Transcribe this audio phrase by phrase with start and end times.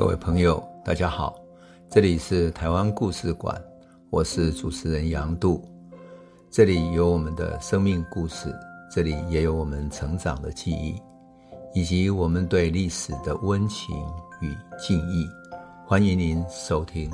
[0.00, 1.38] 各位朋友，大家好，
[1.90, 3.62] 这里是台湾故事馆，
[4.08, 5.62] 我是主持人杨度，
[6.50, 8.50] 这里有我们的生命故事，
[8.90, 10.98] 这里也有我们成长的记忆，
[11.74, 13.94] 以及我们对历史的温情
[14.40, 15.28] 与敬意，
[15.86, 17.10] 欢迎您收听。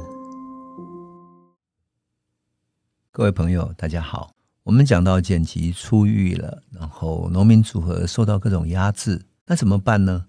[3.11, 4.31] 各位朋友，大家好，
[4.63, 10.25] 我们讲到简吉出狱了，然后农民组合受到各种压制，那怎么办呢？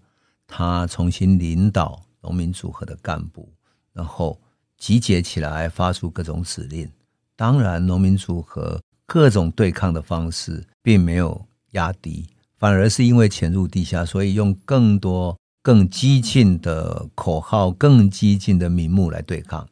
[0.48, 2.07] 他重新领导。
[2.22, 3.50] 农民组合的干部，
[3.94, 4.40] 然后
[4.78, 6.90] 集结起来，发出各种指令。
[7.36, 19.68] 当然，农民组合各种对抗的方式并没有压低，反而是因为潜入地下，所以用更多、更激进的口号、更激进的名目来对抗。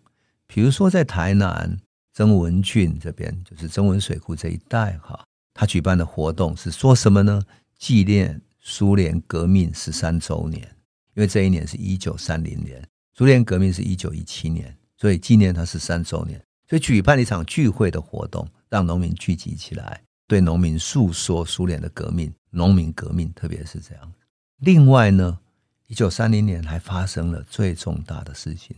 [0.48, 1.78] 比如说，在台南
[2.14, 7.42] 曾文俊这边，就是曾文水库这一带，哈，他举办的活动是说什么呢？
[7.78, 10.75] 纪念苏联革命十三周年。
[11.16, 24.14] 因为这一年是一九三零年，苏联革命是一九一七年，所以纪念它是三周年，所以举办了一场聚会的活动，让农民聚集起来，对农民诉说苏联的革命，农民革命，特别是这样。
[24.60, 25.40] 另外呢，
[25.88, 28.76] 一九三零年还发生了最重大的事情，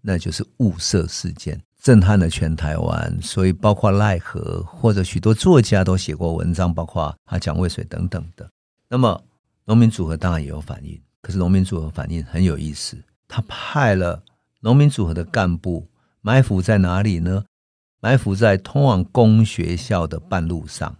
[0.00, 8.50] 那就是雾社事件，震撼了全台湾，所以包括赖和或者许多作家都写过文章，包括啊蒋渭水等等的。
[8.88, 9.22] 那么
[9.66, 11.00] 农民组合当然也有反应。
[11.26, 12.96] 可是农民组合反应很有意思，
[13.26, 14.22] 他派了
[14.60, 15.84] 农民组合的干部
[16.20, 17.44] 埋伏在哪里呢？
[17.98, 20.96] 埋伏在通往公学校的半路上。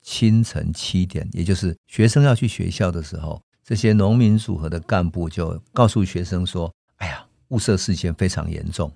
[0.00, 8.90] 清晨七点，也就是学生要去学校的时候，这些农民组合的干部就告诉学生说：“哎呀，雾社事件非常严重，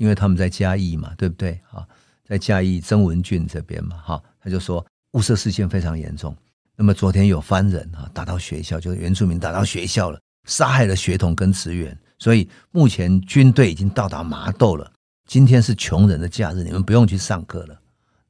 [0.00, 1.60] 因为他们在嘉义嘛，对不对？
[1.70, 1.86] 啊，
[2.24, 6.36] 在嘉义曾文俊这边嘛，哈，他就说雾社事件非常严重。
[6.74, 14.90] 那么昨天有番人啊打到学校，就是原住民打到学校了。”杀害了学童跟职员，所以目前军队已经到达麻豆了。
[15.26, 17.80] 今天是穷人的假日，你们不用去上课了。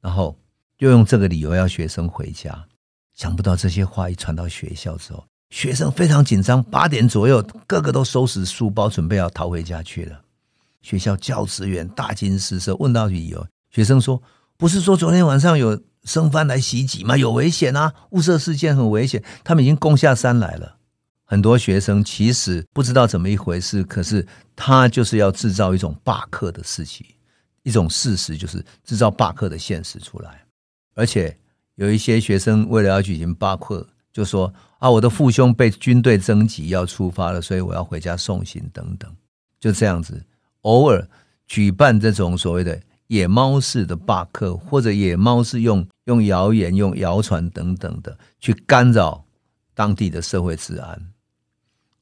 [0.01, 0.39] 然后
[0.79, 2.65] 又用这个理由要学生回家。
[3.15, 6.63] 想不到这些话一传到学校之后，学生非常紧张。
[6.65, 10.21] 八点左右，个个都收拾书包，准备要逃回家去了。
[10.83, 14.23] 学校教职员大惊失色，问到理由，学生说
[14.59, 17.17] ：“不是说昨天晚上有生番来袭击吗？
[17.17, 17.95] 有危险啊！
[18.11, 20.77] 雾社事件很危险，他们已经攻下山来了。”
[21.35, 24.25] 很多学生其实不知道怎么一回事，可是
[24.55, 27.05] 他就是要制造一种罢课的事情，
[27.65, 30.45] 一种事实就是制造罢课的现实出来。
[30.95, 31.37] 而且
[31.75, 39.13] 有一些学生为了要举行罢课，就说啊，我的父兄被军队征集要出发了，所以我要回家送行等等。
[39.59, 40.25] 就这样子，
[40.61, 41.05] 偶尔
[41.49, 49.25] 举办这种所谓的野猫式的罢课，或者野猫是用用谣言、用谣传等等的去干扰
[49.75, 51.11] 当地的社会治安。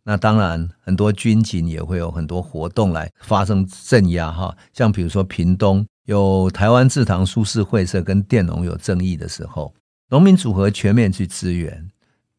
[0.04, 9.72] 那当然，很多军警也会有很多活动来发生镇压哈，像比如说屏东有台湾制糖株式会社跟佃农有争议的时候，
[10.08, 11.88] 农民组合全面去支援，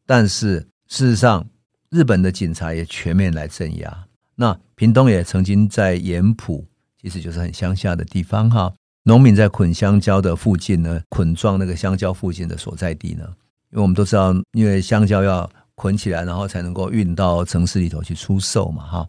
[0.04, 1.46] 但是事实上
[1.88, 4.04] 日本的警察也全面来镇压。
[4.36, 6.66] 那屏东也曾经在盐埔，
[7.00, 13.24] 其实就是很乡下的地方哈，农民在捆香蕉的附近呢，捆状那个香蕉附近的所在地呢，
[13.70, 19.06] 因为我们都知道，因为香蕉要捆起来，然后才能够运到城市里头去出售嘛，哈。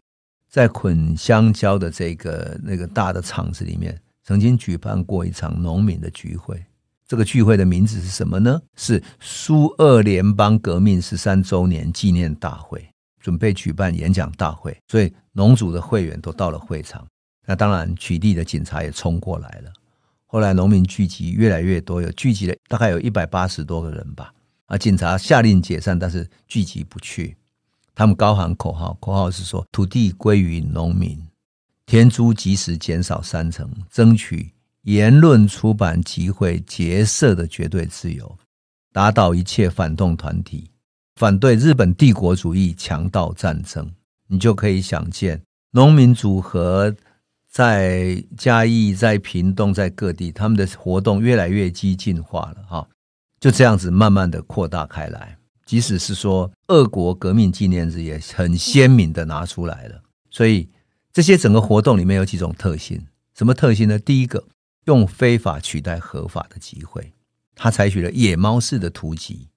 [0.49, 6.63] 在捆香蕉的这个那个大的厂子里面，曾经举办过一场农民的聚会。
[7.07, 8.59] 这个聚会的名字是什么呢？
[8.75, 12.83] 是苏俄联邦革命十三周年纪念大会，
[13.19, 17.05] 准备举办演讲大会，所以农组的会员都到了会场。
[17.45, 19.71] 那当然，取缔的警察也冲过来了。
[20.25, 24.33] 后来农民聚集越来越多，有聚集了大概有一百八十多个人吧。
[24.67, 24.77] 啊！
[24.77, 27.35] 警察下令解散，但是聚集不去。
[27.93, 31.17] 他们高喊口号，口号是说：“土地归于农民，
[31.85, 38.37] 田租即时减少三成，争取言论、出版、集会、结社的绝对自由，
[38.91, 40.69] 打倒一切反动团体，
[41.15, 43.89] 反对日本帝国主义强盗战争。”
[44.27, 45.39] 你就可以想见，
[45.69, 46.91] 农民组合
[47.47, 52.87] 在嘉义、在屏东、在各地，他们的活动越来越激进化了，哈。
[53.45, 55.37] 就这样子慢慢的扩大开来，
[55.67, 60.01] 即使是说俄国革命纪念日也很鲜明的拿出来了。
[60.31, 60.67] 所以
[61.13, 63.05] 这些整个活动里面有几种特性，
[63.35, 63.99] 什么特性呢？
[63.99, 64.43] 第一个，
[64.85, 67.13] 用非法取代合法的集会，
[67.53, 69.47] 他采取了野猫式的突击，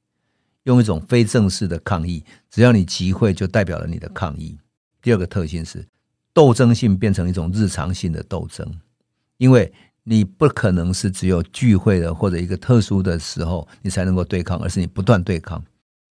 [0.64, 4.58] 用一种非正式的抗议，只要你集会就代表了你的抗议。
[5.00, 5.88] 第二个特性是
[6.34, 8.70] 斗争性变成一种日常性的斗争，
[9.38, 9.72] 因为。
[10.08, 15.62] 你不可能是只有聚会的或者一个特殊的时候你才能够对抗，而是你不断对抗。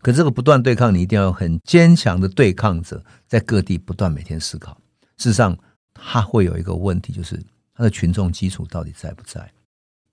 [0.01, 4.79] 可这个不断对抗，你一定要有很坚强的对抗者，在各地不断每天思考。
[5.17, 5.57] 事实上，
[5.95, 9.51] 他会有一个问题，就是他的群众基础到底在不在？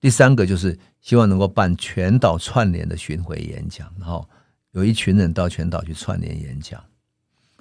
[0.00, 4.26] 第三个就是希望能够办全岛串联的巡回演讲，然后
[4.72, 6.82] 有一群人到全岛去串联演讲。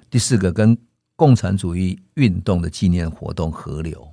[0.08, 0.76] 第四个跟
[1.16, 4.08] 共产主义运动的纪念活动合流，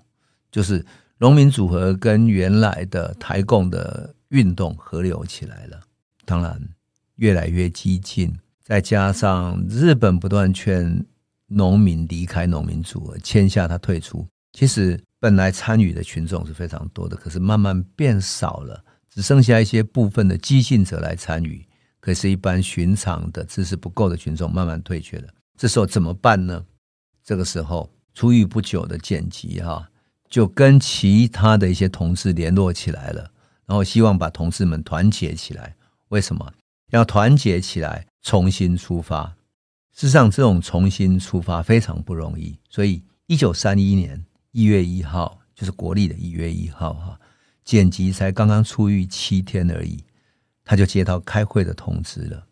[0.51, 0.85] 就是
[1.21, 5.79] 农民组合跟原来的台共的运动合流起来了。
[6.25, 6.59] 当然，
[7.17, 11.05] 越来越激进，再加上日本不断劝
[11.45, 14.27] 农民离开农民组合，签下他退出。
[14.51, 14.99] 其实。
[15.21, 21.63] 本来参与的群众是非常多的，可是慢慢变少了，只剩下一些部分的激进者来参与。
[21.99, 25.27] 可是，一般寻常的知识不够的群众慢慢退却了。
[25.55, 26.65] 这时候怎么办呢？
[27.23, 29.87] 这个时候出狱不久的剪辑哈，
[30.31, 33.31] 就跟其他的一些同志联络起来了，
[33.67, 35.75] 然后希望把同志们团结起来。
[36.07, 36.53] 为什么
[36.89, 39.35] 要团结起来，重新出发？
[39.93, 42.57] 事实上，这种重新出发非常不容易。
[42.67, 44.25] 所以，一九三一年。
[44.53, 47.17] 一月一号就是国历的一月一号哈，
[47.63, 50.03] 简吉才刚刚出狱七天而已，
[50.65, 52.45] 他就接到开会的通知了。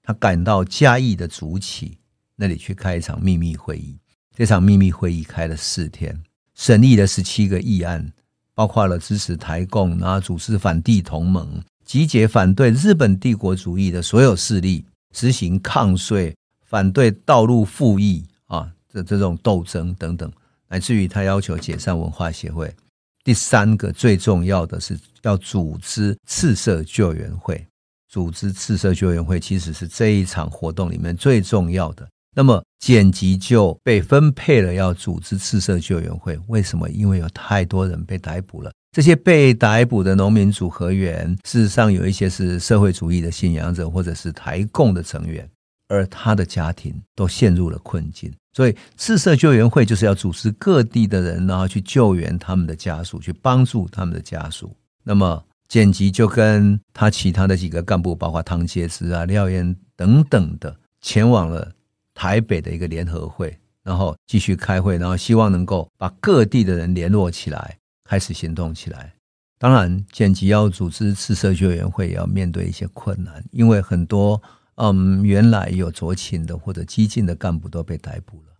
[0.00, 1.98] 他赶到嘉义的竹崎
[2.36, 3.98] 那里去开一场秘密会议。
[4.32, 6.22] 这场秘密会议开了四天，
[6.54, 8.12] 审议了十七个议案，
[8.54, 16.34] 包括了支持台共，然后组织反帝同盟，集结反对日本帝国主义的所有势力，实行抗税，
[16.64, 20.30] 反对道路复议啊，这这种斗争等等。
[20.68, 22.74] 乃至于他要求解散文化协会，
[23.22, 27.64] 第三个最重要的是要组织赤色救援会。
[28.08, 32.08] 组织赤色救援会其实是这一场活动里面最重要的。
[32.34, 36.88] 那么简吉就被分配了要组织赤色救援会，为什么？
[36.90, 38.72] 因为有太多人被逮捕了。
[38.92, 45.48] 这些被逮捕的农民组合员，事实上有一些是社会主义的信仰者，或者是台共的成员。
[45.88, 54.74] 而他的家庭都陷入了困境，所以赤色救援会就是要组织各地的人，然后去救援他们的家属，去帮助他们的家属。
[55.02, 61.70] 那么简吉就跟他其他的几个干部，包括汤介之啊、廖彦等等的，前往了
[62.14, 69.12] 台北的一个联合会，然后继续开会，然后希望能够把各地的人联络起来，开始行动起来。
[69.58, 74.40] 当然，简吉要组织赤色救援会，也要面对一些困难，因为很多。
[74.76, 78.52] 嗯，原来有酌情的或者激进的干部都被逮捕了。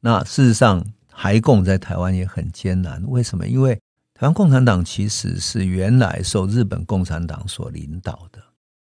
[0.00, 3.00] 那事实上，台共在台湾也很艰难。
[3.06, 3.46] 为什么？
[3.46, 3.76] 因为
[4.12, 8.42] 台湾共产党其实是原来受日本共产党所领导的，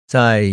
[0.07, 0.49] 在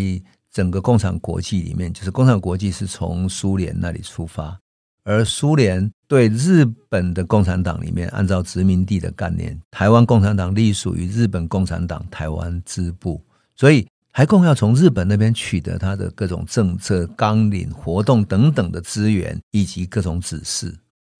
[0.52, 4.58] 整个共产国际里面，就是共产国际是从苏联那里出发，
[5.04, 13.22] 而苏联对日本的共产党里面，按照殖民地的概念，台湾共产党隶属于日本共产党台湾支部，
[13.56, 13.86] 所以。
[14.12, 20.76] 台共要从日本那边取得他的各种政策纲领、活动等等的资源以及各种指示。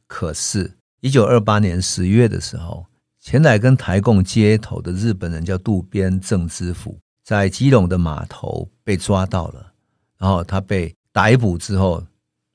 [0.09, 0.69] 可是，
[1.01, 2.85] 一九二八年十月的时候，
[3.21, 6.99] 前来跟台共接头的日本人叫渡边正之府，
[7.31, 9.73] 在基隆的码头被抓到了，
[10.19, 12.05] 然后他被逮捕之后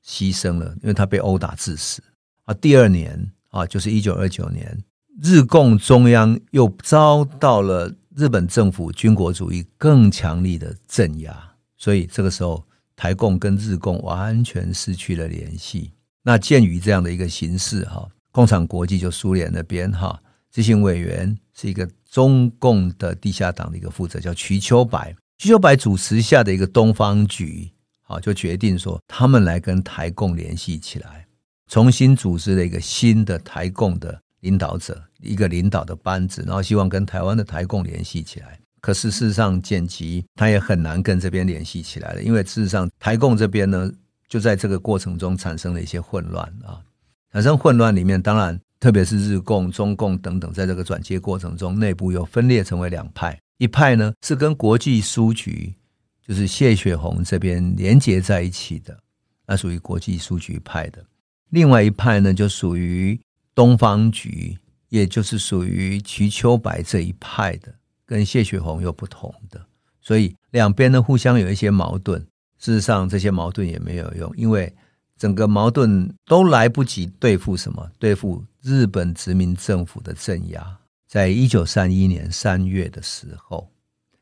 [0.04, 2.02] 牺牲了，因为他被殴打致死。
[2.44, 4.78] 啊，第二年啊，就是一九二九年，
[5.22, 7.90] 日共中央又遭到了。
[8.14, 12.62] 日本政府军国主义更强力的镇压，所以这个时候
[12.94, 15.90] 台共跟日共完全失去了联系。
[16.22, 25.14] 那鉴于这样的一个形势，哈，共产国际就苏联那边哈，执行委员是一个中共的地下党的一个负责，叫瞿秋白。
[25.36, 27.70] 瞿秋白主持下的一个东方局，
[28.00, 31.26] 好，就决定说他们来跟台共联系起来，
[31.70, 34.18] 重新组织了一个新的台共的。
[34.40, 38.58] 领导者一个领导的班子，然后希望跟台湾的台共联系起来。
[38.80, 43.90] 可是事实上，简吉他也很难跟这边联系起来了，因为事实上台共这边呢，
[44.26, 46.80] 就在这个过程中产生了一些混乱啊。
[47.32, 53.38] 产生混乱里面，当然特别是日共、中共等等，在这个转接过程中，内部又分裂成为两派。
[53.58, 55.74] 一派呢是跟国际书局，
[56.26, 58.98] 就是谢雪红这边连接在一起的，
[59.46, 61.00] 那属于国际书局派的；
[61.50, 63.20] 另外一派呢，就属于。
[63.56, 64.54] 东方局，
[64.90, 69.58] 也就是属于瞿秋白这一派的，跟谢雪红又不同的，
[70.02, 72.20] 所以两边呢互相有一些矛盾。
[72.58, 74.70] 事实上，这些矛盾也没有用，因为
[75.18, 80.78] 整个矛盾都来不及对付什么，对付日本殖民政府的镇压。
[81.08, 83.70] 在一九三一年三月的时候，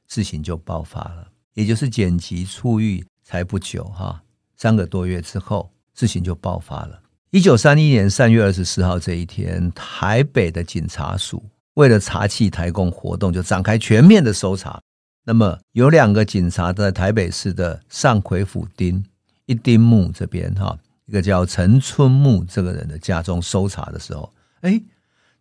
[0.07, 4.23] 事情就爆发了，也就是剪辑出狱才不久哈，
[4.57, 7.01] 三个多月之后，事情就爆发了。
[7.31, 11.43] 一九三一年三月二十四号这一天，台北的警察署
[11.75, 14.81] 为了查缉台共活动，就展开全面的搜查。
[15.25, 19.03] 那么有两个警察在台北市的上魁府町
[19.47, 24.81] 一丁目这边哈，一个叫陈春木这个人的家中搜查的时候，哎，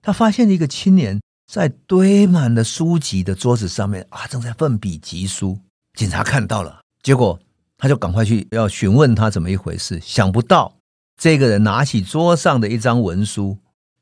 [0.02, 5.58] 他发现了一个青年在堆满了书籍的桌子上面啊，正在奋笔疾书。
[5.94, 7.40] 警察看到了，结果
[7.78, 10.00] 他就赶快去要询问他怎么一回事。
[10.02, 10.76] 想不到
[11.18, 13.58] 这个人拿起桌上的一张文书，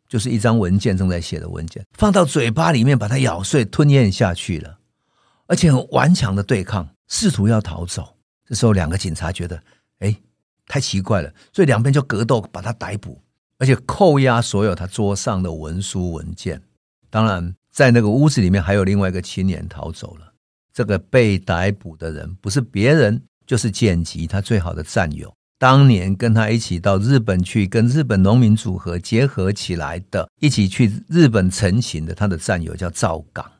[0.07, 4.79] 就是一张文件正在写的文件，放到嘴巴里面，把它咬碎吞咽下去了，
[5.47, 8.15] 而且很顽强的对抗，试图要逃走。
[8.47, 9.61] 这时候，两个警察觉得，
[10.01, 10.15] 哎。
[10.67, 13.21] 太奇怪了，所以两边就格斗，把他逮捕，
[13.57, 16.61] 而且扣押所有他桌上的文书文件。
[17.09, 20.31] 当然，在那个屋子里面还有另外一个青年逃走了。
[20.71, 33.51] 这个被逮捕的人不是别人，就是简吉他最好的战友，当年跟他一起到日本去，跟日本农民组合结合起来的，一起去日本陈情的他的战友叫赵岗。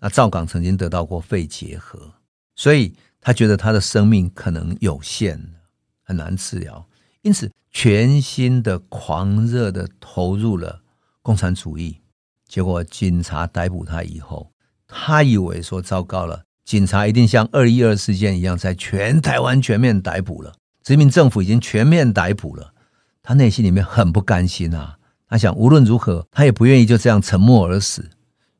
[0.00, 2.12] 那赵岗曾经得到过肺结核，
[2.56, 5.54] 所以他觉得他的生命可能有限。
[6.02, 6.86] 很难治疗，
[7.22, 10.82] 因此全心的狂热的投入了
[11.22, 11.98] 共产主义。
[12.46, 14.52] 结果警察逮捕他以后，
[14.86, 22.74] 他以为说糟糕了，警察一定像二一二事件一样，在全台湾全面逮捕了，殖民政府已经全面逮捕了。
[23.22, 28.10] 他内心里面很不甘心啊，他想无论如何，他也不愿意就这样沉默而死。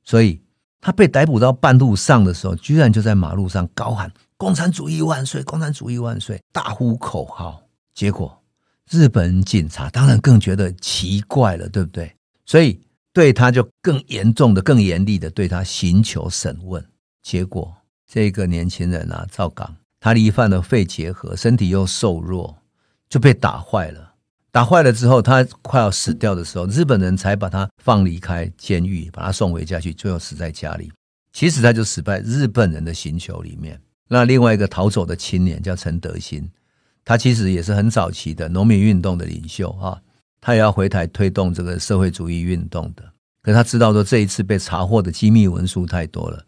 [0.04, 0.40] 所以
[0.82, 4.12] 他被逮捕到半路上的时候，居然就在马路上高喊。
[4.36, 5.40] 共产主义万岁！
[5.44, 6.42] 共产主义万岁！
[6.52, 7.62] 大呼口号，
[7.94, 8.36] 结果
[8.90, 12.12] 日本警察当然更觉得奇怪了，对不对？
[12.44, 12.80] 所以
[13.12, 16.84] 对他就更严重的、更严厉的对他寻求审问。
[17.22, 17.72] 结果
[18.10, 22.58] 这个年轻人啊，赵刚，他罹患了肺结核，身体又瘦弱，
[23.08, 24.11] 就被打坏了。
[24.52, 30.92] 打坏了之后，他快要死掉的时候，日本人才把他放离开监狱，把他送回家去，最后死在家里。
[31.32, 33.80] 其实他就死在日本人的刑求里面。
[34.08, 36.46] 那另外一个逃走的青年叫陈德兴，
[37.02, 39.98] 他其实也是很早期的农民运动的领袖啊，
[40.38, 43.02] 他也要回台推动这个社会主义运动的。
[43.40, 46.44] 可他知道说这一次被查获的机密文书太多了，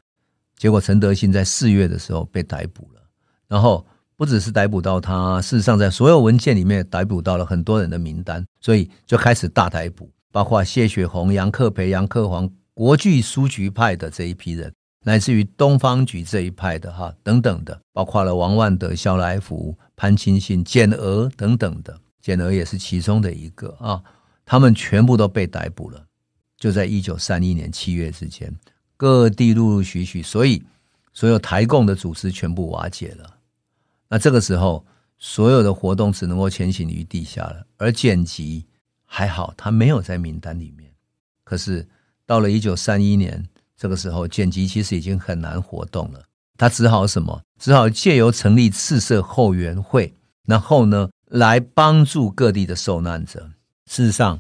[0.59, 3.01] 结果陈德兴在四月的时候被逮捕了。
[3.49, 14.73] 然后不只是逮捕到他，事实上在所有文件里面逮捕到了很多人的名单，所以就开始大逮捕，包括谢雪红、杨克培、杨克煌、国际书局派的这一批人。
[15.05, 24.03] 来自于东方局这一派的哈等等的，包括了王万德、萧来福、潘清信、简娥等等的，简娥也是其中的一个啊。
[24.47, 26.03] 他们全部都被逮捕了，
[26.59, 28.51] 就在一九三一年七月之间，
[28.97, 30.63] 各地陆陆续续，所以
[31.13, 33.34] 所有台共的组织全部瓦解了。
[34.09, 34.85] 那这个时候，
[35.19, 37.67] 所有的活动只能够前行于地下了。
[37.77, 38.67] 而剪辑
[39.05, 40.93] 还好，他没有在名单里面。
[41.45, 41.87] 可是
[42.27, 43.45] 到了一九三一年。
[43.77, 46.23] 这个时候，剪辑其实已经很难活动了。
[46.57, 47.43] 他只好什么？
[47.59, 50.15] 只好借由成立赤色后援会，
[50.47, 53.51] 然后呢，来帮助各地的受难者。
[53.87, 54.39] 事实上，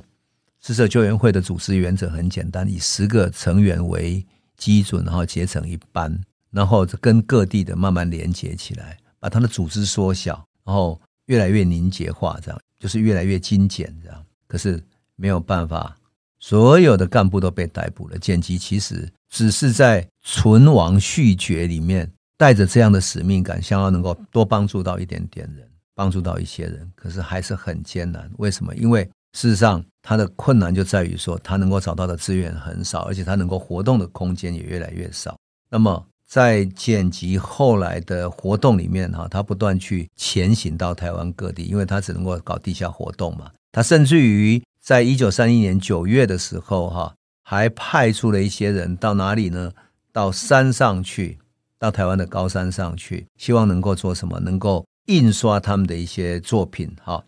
[0.60, 4.24] 赤色救援会的组织原则很简单：以十个成员为
[4.56, 6.16] 基准，然后结成一班，
[6.52, 14.22] 然后跟各地的慢慢连接起来，把他的组织缩小，然后越来越凝结化，这样就是越来越精简，这样。
[14.46, 14.78] 可是
[15.16, 15.96] 没有办法。
[16.40, 18.18] 所有的干部都被逮捕了。
[18.18, 28.30] 简吉其实只是在存亡续绝里面带着这样的使命感，想要能够多帮助到一点点人，帮助到一些人，可是还是很艰难。
[28.36, 28.76] 为什么？
[28.76, 35.34] 因为事实上他的困难就在于说，他能够找到的资源很少，而且他能够活动的空间也越来越少。
[35.70, 43.52] 那么在剪辑后来的活动里面，哈，他不断去前行到台湾各地，因为他只能够搞地下活动嘛。
[43.70, 44.60] 他甚至于。
[44.80, 49.72] 在一九三一年九月的时候，哈，还派出了一些人到哪里呢？
[50.12, 51.38] 到山上去，
[51.78, 54.38] 到台湾的高山上去，希望能够做什么？
[54.40, 57.24] 能够印刷他们的一些作品，哈。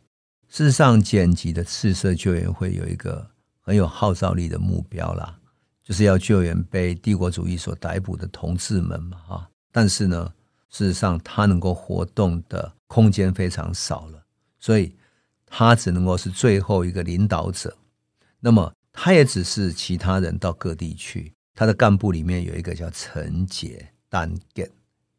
[0.50, 3.26] 事实上，剪辑的赤色救援会有一个
[3.62, 5.38] 很有号召力的目标啦，
[5.86, 9.50] 就是要救援被帝国主义所逮捕的同志们嘛，哈。
[9.72, 10.30] 但是呢，
[10.68, 14.22] 事实上他能够活动的空间非常少了，
[14.60, 14.94] 所以。
[15.48, 17.74] 他只能够是最后一个领导者，
[18.40, 21.32] 那么他也只是其他人到各地去。
[21.54, 24.68] 他的干部里面有一个叫陈结，单结，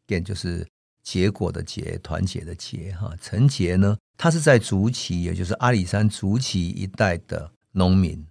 [0.06, 0.68] 结就是
[1.02, 2.92] 结果的结，团结的结。
[2.92, 8.22] 哈，陈杰呢，他是在竹崎，也就是阿里山竹崎一带的农民。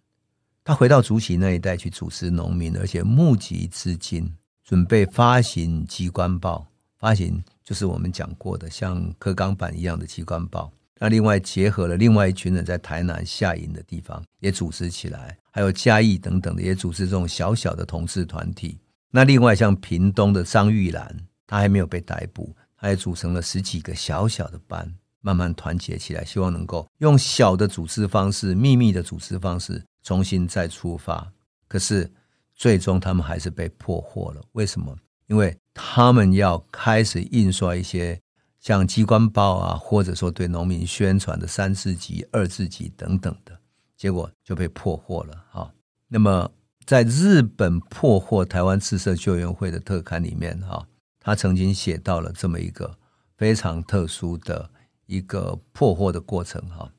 [0.68, 4.30] 他回到竹崎那一带去组织农民，而且募集资金，
[4.66, 6.68] 准备发行机关报。
[6.98, 10.70] 发行就是我们讲过的像刻钢板一样的机关报。
[11.00, 18.78] 那另外结合了另外一群人在台南下营的地方也组织起来，还有嘉义等等的也组织这种小小的同志团体。
[19.10, 21.16] 那另外像屏东的张玉兰，
[21.48, 24.94] 他还没有被逮捕，他也组成了十几个小小的班。
[25.22, 31.30] 慢慢团结起来，希望能够用小的组织方式、秘密的组织方式重新再出发。
[31.68, 32.10] 可是
[32.56, 34.42] 最终他们还是被破获了。
[34.54, 34.98] 为什么？
[35.26, 38.18] 因为他们要开始印刷一些
[38.62, 43.60] 像机关报啊，或者说对农民宣传的三字集、二字集等等的，
[43.98, 45.44] 结果就被破获了。
[45.52, 45.70] 哈，
[46.08, 46.50] 那么
[46.86, 50.88] 在日本破获台湾赤色救援会的特刊里面，哈，
[51.20, 52.98] 他曾经写到了这么一个
[53.36, 54.70] 非常特殊的
[55.06, 56.62] 一个破获的过程。
[56.70, 56.90] 哈，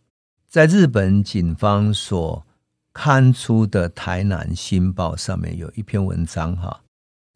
[0.47, 2.45] 在日本警方所
[3.01, 6.83] 刊出的《台南新报》上面有一篇文章，哈。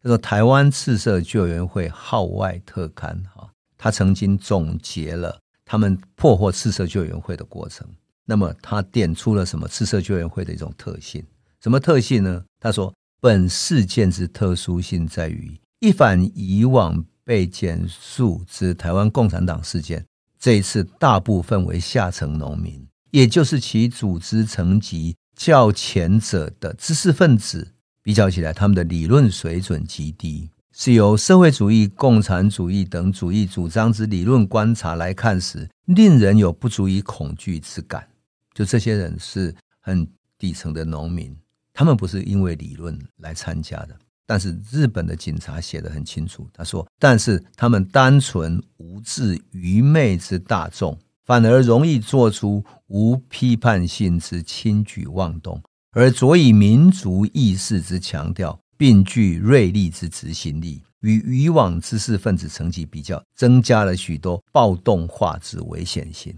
[0.03, 7.87] 叫做台湾赤色救援会号外特刊，哈，他曾经总结了他们破获赤色救援会的过程。
[8.25, 11.25] 那么他点出了什么赤色救援会的一种特性？
[11.61, 12.43] 什么特性呢？
[12.59, 20.05] 他说，本事件之特殊性在于，一反以往被检肃之台湾共产党事件，
[20.41, 27.73] 这一次大部分为下层农民，也就是其组织层级较前者的知识分子。
[28.03, 38.05] 比较起来，他们的理论水准极低，是由社会主义、共产主义等主义主张之理论观察来看时，令人有不足以恐惧之感。
[38.53, 40.05] 就这些人是很
[40.37, 41.33] 底层的农民，
[41.73, 43.97] 他们不是因为理论来参加的。
[44.27, 55.63] 但是日本的警察写得很清楚，他说：“但是他们单纯无知、愚昧之大众，反而容易做出无批判性之轻举妄动。”
[55.95, 66.35] 而佐以民族意识之强调，并具锐利之执行力，与以往知识分子层级比较，增加了许多暴动化之危险性。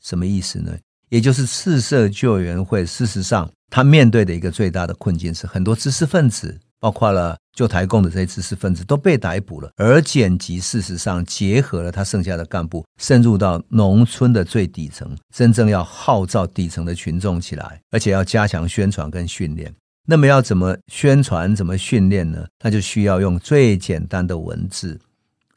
[0.00, 0.76] 什么意思呢？
[1.08, 6.60] 也就是赤色救援会，事实上，他面对的一个最大的困境是，很多知识分子。
[6.80, 19.74] 包括了救台共的这些知识分子都被逮捕了，而检级事实上结合了他剩下的干部，深入到农村的最底层，真正要号召底层的群众起来，而且要加强宣传跟训练。
[20.06, 22.46] 那么要怎么宣传、怎么训练呢？
[22.64, 24.98] 那就需要用最简单的文字，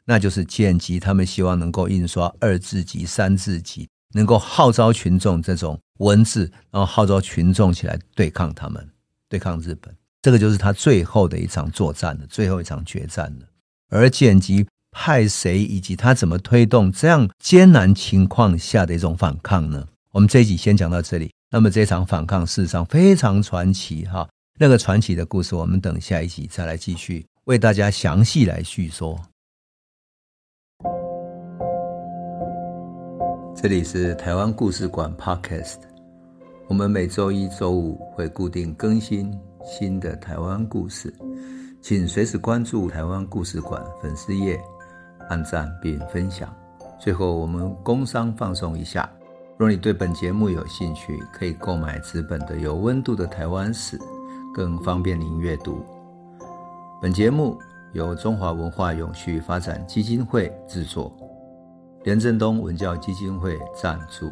[0.04, 1.00] 那就是剪辑。
[1.00, 8.86] 他们希望能够印刷二字集、三字集，能够号召群众这种文字，然后号召群众起来对抗他们，
[9.28, 9.94] 对抗日本。
[10.22, 13.46] 这个就是他最后的一场作战了，最后一场决战了。
[13.90, 19.84] 而剪辑派谁，以及他怎么推动这样艰难情况下的一种反抗呢？
[20.12, 21.32] 我们这一集先讲到这里。
[21.50, 24.28] 那么这场反抗事实上非常传奇哈，
[24.60, 29.20] 那个传奇的故事，我们等下一集再来继续为大家详细来叙说。
[33.56, 35.80] 这里是台湾故事馆 Podcast，
[36.68, 39.36] 我们每周一、周五会固定更新。
[39.64, 41.12] 新的台湾故事，
[41.80, 44.60] 请随时关注台湾故事馆粉丝页，
[45.28, 46.54] 按赞并分享。
[47.00, 49.10] 最后，我们工商放送一下：
[49.56, 53.98] 若你对本节目有兴趣，可以购买纸本的《有温度的台湾史》，
[54.54, 55.84] 更方便您阅读。
[57.00, 57.58] 本节目
[57.92, 61.12] 由中华文化永续发展基金会制作，
[62.04, 64.30] 连振东文教基金会赞助。